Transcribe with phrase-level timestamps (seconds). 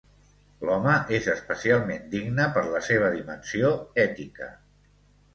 [0.67, 3.69] L'home és especialment digne per la seva dimensió
[4.05, 4.49] ètica.